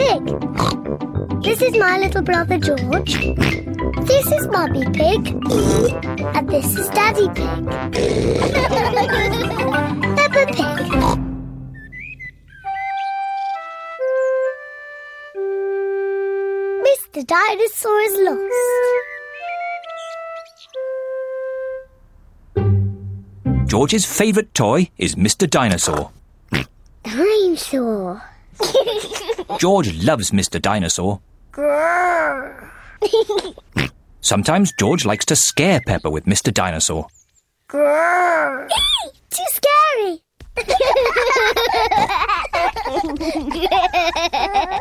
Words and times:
Pig. 0.00 0.24
This 1.42 1.60
is 1.60 1.76
my 1.76 1.98
little 1.98 2.22
brother 2.22 2.56
George. 2.58 3.12
This 4.10 4.26
is 4.32 4.46
Mummy 4.48 4.84
Pig. 4.98 5.28
And 6.36 6.48
this 6.48 6.74
is 6.76 6.88
Daddy 6.88 7.28
Pig. 7.28 7.36
Peppa 10.16 10.46
Pig. 10.56 10.78
Mr. 16.86 17.20
Dinosaur 17.26 18.00
is 18.08 18.14
lost. 18.26 18.62
George's 23.68 24.06
favourite 24.06 24.54
toy 24.54 24.88
is 24.96 25.14
Mr. 25.14 25.46
Dinosaur. 25.48 26.10
Dinosaur. 27.04 28.29
George 29.58 30.02
loves 30.02 30.30
Mr. 30.30 30.60
Dinosaur. 30.60 31.20
Sometimes 34.20 34.72
George 34.78 35.04
likes 35.04 35.24
to 35.26 35.36
scare 35.36 35.80
Peppa 35.86 36.10
with 36.10 36.24
Mr. 36.26 36.52
Dinosaur. 36.52 37.06
Too 39.30 39.44
scary. 39.48 40.20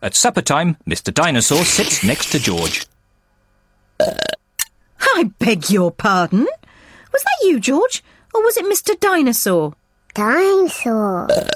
At 0.00 0.14
supper 0.14 0.42
time, 0.42 0.76
Mr. 0.86 1.12
Dinosaur 1.12 1.64
sits 1.64 2.04
next 2.04 2.30
to 2.30 2.38
George. 2.38 2.86
Uh, 3.98 4.14
I 5.00 5.30
beg 5.38 5.70
your 5.70 5.90
pardon? 5.90 6.46
Was 7.12 7.22
that 7.22 7.38
you, 7.42 7.58
George? 7.58 8.04
Or 8.32 8.42
was 8.44 8.56
it 8.56 8.64
Mr. 8.64 8.98
Dinosaur? 8.98 9.74
Dinosaur. 10.14 11.30
Uh, 11.30 11.48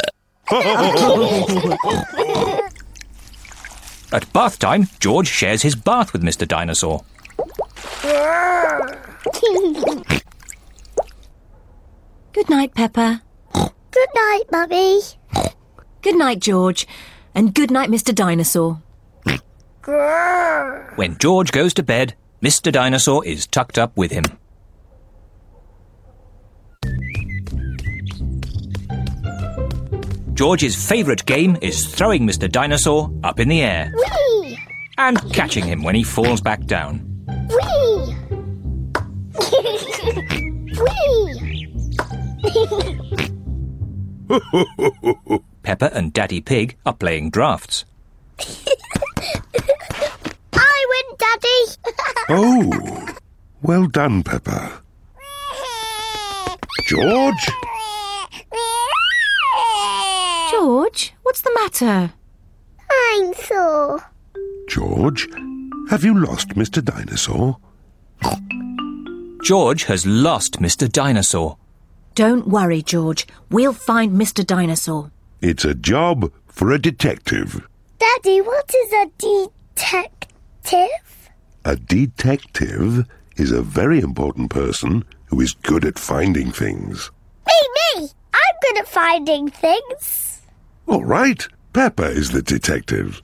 At 4.12 4.30
bath 4.34 4.58
time, 4.58 4.86
George 5.00 5.28
shares 5.28 5.62
his 5.62 5.74
bath 5.74 6.12
with 6.12 6.22
Mr. 6.22 6.46
Dinosaur. 6.46 7.02
Good 12.34 12.50
night, 12.50 12.74
Peppa. 12.74 13.22
Good 13.54 14.08
night, 14.14 14.42
Mummy. 14.50 15.00
Good 16.02 16.16
night, 16.16 16.40
George. 16.40 16.86
And 17.34 17.54
good 17.54 17.70
night, 17.70 17.88
Mr. 17.88 18.14
Dinosaur. 18.14 18.82
When 20.96 21.16
George 21.18 21.50
goes 21.50 21.72
to 21.74 21.82
bed, 21.82 22.14
Mr. 22.42 22.70
Dinosaur 22.70 23.24
is 23.24 23.46
tucked 23.46 23.78
up 23.78 23.96
with 23.96 24.10
him. 24.10 24.24
George's 30.34 30.74
favourite 30.88 31.24
game 31.26 31.56
is 31.60 31.86
throwing 31.86 32.26
Mr. 32.26 32.50
Dinosaur 32.50 33.12
up 33.22 33.38
in 33.38 33.48
the 33.48 33.60
air 33.62 33.92
Whee! 33.94 34.58
and 34.98 35.18
catching 35.32 35.64
him 35.64 35.82
when 35.82 35.94
he 35.94 36.02
falls 36.02 36.40
back 36.40 36.64
down. 36.64 37.00
Whee! 37.48 38.16
Whee! 40.78 41.68
Peppa 45.62 45.94
and 45.94 46.12
Daddy 46.12 46.40
Pig 46.40 46.76
are 46.86 46.94
playing 46.94 47.30
drafts. 47.30 47.84
I 50.54 50.86
win, 50.88 51.16
Daddy. 51.18 51.48
Oh, 52.28 53.16
well 53.62 53.86
done, 53.88 54.22
Peppa. 54.22 54.80
George? 56.86 57.48
What's 61.32 61.40
the 61.40 61.52
matter? 61.54 62.12
Dinosaur. 62.90 64.04
George? 64.68 65.26
Have 65.88 66.04
you 66.04 66.14
lost 66.14 66.50
Mr. 66.50 66.84
Dinosaur? 66.84 67.56
George 69.42 69.84
has 69.84 70.04
lost 70.04 70.60
Mr. 70.60 70.92
Dinosaur. 70.92 71.56
Don't 72.14 72.48
worry, 72.48 72.82
George. 72.82 73.26
We'll 73.50 73.72
find 73.72 74.12
Mr. 74.12 74.46
Dinosaur. 74.46 75.10
It's 75.40 75.64
a 75.64 75.74
job 75.74 76.30
for 76.48 76.70
a 76.70 76.78
detective. 76.78 77.66
Daddy, 77.98 78.42
what 78.42 78.70
is 78.74 78.92
a 78.92 79.10
detective? 79.16 81.30
A 81.64 81.76
detective 81.76 83.06
is 83.38 83.52
a 83.52 83.62
very 83.62 84.00
important 84.00 84.50
person 84.50 85.02
who 85.28 85.40
is 85.40 85.54
good 85.54 85.86
at 85.86 85.98
finding 85.98 86.52
things. 86.52 87.10
Me, 87.46 87.54
me. 87.78 88.10
I'm 88.34 88.56
good 88.60 88.80
at 88.80 88.88
finding 88.88 89.48
things. 89.48 90.31
All 90.86 91.04
right, 91.04 91.46
Peppa 91.72 92.04
is 92.04 92.30
the 92.30 92.42
detective. 92.42 93.22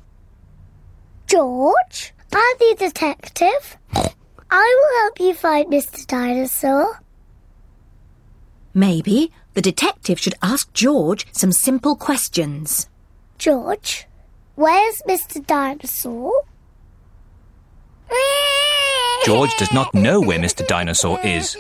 George, 1.27 2.15
I'm 2.33 2.57
the 2.59 2.77
detective. 2.79 3.77
I 4.51 4.81
will 4.81 5.03
help 5.03 5.21
you 5.21 5.35
find 5.35 5.71
Mr. 5.71 6.07
Dinosaur. 6.07 7.01
Maybe 8.73 9.33
the 9.55 9.61
detective 9.61 10.21
should 10.21 10.35
ask 10.41 10.73
George 10.73 11.27
some 11.33 11.53
simple 11.53 11.97
questions. 11.97 12.89
George, 13.37 14.07
where's 14.55 15.03
Mr. 15.09 15.45
Dinosaur? 15.45 16.33
George 19.25 19.55
does 19.59 19.73
not 19.73 19.93
know 19.93 20.21
where 20.21 20.39
Mr. 20.39 20.67
Dinosaur 20.67 21.21
is. 21.21 21.57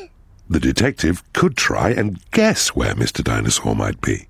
The 0.48 0.60
detective 0.60 1.22
could 1.34 1.56
try 1.56 1.90
and 1.90 2.18
guess 2.30 2.68
where 2.68 2.94
Mr. 2.94 3.22
Dinosaur 3.22 3.74
might 3.74 4.00
be. 4.00 4.27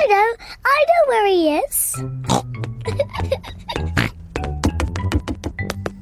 I 0.00 0.06
know, 0.06 0.32
I 0.64 0.84
know 0.88 1.02
where 1.08 1.26
he 1.26 1.56
is. 1.58 1.76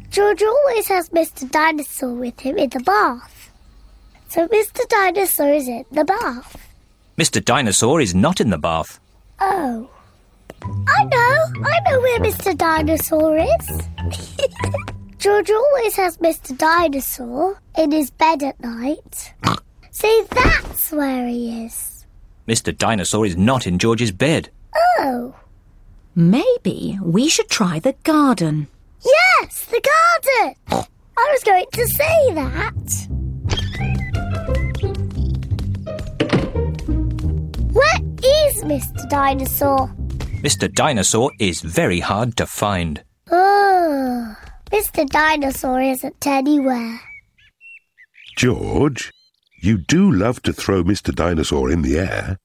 George 0.10 0.42
always 0.42 0.86
has 0.88 1.09
Mr. 1.09 1.50
Dinosaur 1.50 2.14
with 2.14 2.38
him 2.38 2.58
in 2.58 2.70
the 2.70 2.78
bath. 2.81 3.50
So 4.28 4.47
Mr. 4.47 4.88
Dinosaur 4.88 5.53
is 5.53 5.66
in 5.66 5.84
the 5.91 6.04
bath. 6.04 6.56
Mr. 7.16 7.44
Dinosaur 7.44 8.00
is 8.00 8.14
not 8.14 8.41
in 8.41 8.50
the 8.50 8.58
bath. 8.58 9.00
Oh. 9.41 9.91
I 10.62 11.04
know, 11.04 11.64
I 11.64 11.81
know 11.91 12.00
where 12.00 12.20
Mr. 12.20 12.56
Dinosaur 12.56 13.37
is. 13.37 13.82
George 15.19 15.50
always 15.50 15.97
has 15.97 16.19
Mr. 16.19 16.56
Dinosaur 16.56 17.60
in 17.76 17.91
his 17.91 18.12
bed 18.12 18.44
at 18.44 18.60
night. 18.60 19.34
See, 19.91 20.25
that's 20.31 20.92
where 20.92 21.26
he 21.26 21.64
is. 21.64 21.97
Mr. 22.48 22.76
Dinosaur 22.76 23.26
is 23.26 23.36
not 23.36 23.66
in 23.66 23.78
George's 23.78 24.10
bed. 24.10 24.48
Oh. 24.98 25.34
Maybe 26.14 26.98
we 27.03 27.28
should 27.28 27.50
try 27.50 27.78
the 27.78 27.94
garden. 28.04 28.69
Yes, 29.04 29.66
the 29.66 29.82
garden. 29.82 30.56
I 30.70 31.32
was 31.32 31.44
going 31.44 31.66
to 31.72 31.87
say 31.88 32.32
that. 32.32 33.08
Where 37.75 38.00
is 38.25 38.64
Mr. 38.64 39.08
Dinosaur? 39.10 39.88
Mr. 40.42 40.72
Dinosaur 40.72 41.31
is 41.38 41.60
very 41.60 42.00
hard 42.00 42.34
to 42.38 42.47
find. 42.47 43.04
Oh, 43.31 44.34
Mr. 44.70 45.06
Dinosaur 45.06 45.82
isn't 45.82 46.26
anywhere. 46.26 46.98
George, 48.38 49.12
you 49.60 49.78
do 49.78 50.10
love 50.10 50.42
to 50.42 50.52
throw 50.52 50.82
Mr. 50.84 51.14
Dinosaur 51.14 51.70
in 51.70 51.82
the 51.82 51.98
air. 51.98 52.38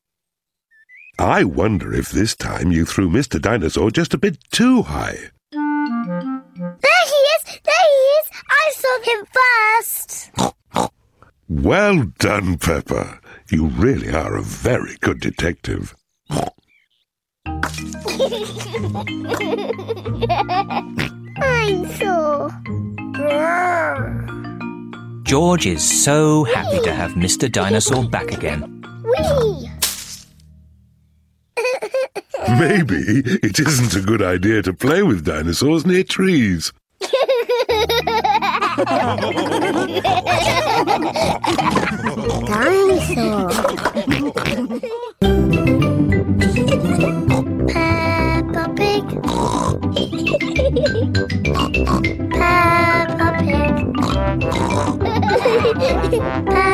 I 1.19 1.44
wonder 1.44 1.94
if 1.94 2.09
this 2.09 2.35
time 2.35 2.72
you 2.72 2.85
threw 2.85 3.07
Mr. 3.09 3.40
Dinosaur 3.40 3.91
just 3.91 4.13
a 4.13 4.18
bit 4.18 4.38
too 4.51 4.81
high. 4.81 5.18
There 5.51 5.62
he 7.06 7.19
is! 7.35 7.44
There 7.46 7.88
he 7.94 8.01
is! 8.19 8.29
I 8.50 8.72
saw 8.75 9.00
him 9.03 9.25
first! 9.38 10.31
Well 11.47 12.12
done, 12.18 12.57
Peppa. 12.57 13.19
You 13.50 13.68
really 13.68 14.09
are 14.12 14.35
a 14.35 14.41
very 14.41 14.97
good 15.01 15.19
detective. 15.19 15.94
Dinosaur. 21.39 22.50
George 25.33 25.65
is 25.65 25.81
so 26.03 26.44
happy 26.44 26.80
to 26.81 26.94
have 26.94 27.13
Mr. 27.13 27.51
Dinosaur 27.51 28.07
back 28.07 28.31
again. 28.31 28.85
Maybe 32.59 33.24
it 33.41 33.57
isn't 33.59 33.95
a 33.95 34.06
good 34.06 34.21
idea 34.21 34.62
to 34.62 34.74
play 34.75 35.01
with 35.01 35.25
dinosaurs 35.25 35.88
near 35.88 36.03
trees. 36.03 36.71
Dinosaur. 42.45 43.50
Peppa 47.68 48.69
Pig. 48.75 49.03
Bye. 56.19 56.73